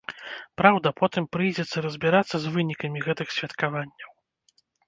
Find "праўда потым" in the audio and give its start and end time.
0.61-1.27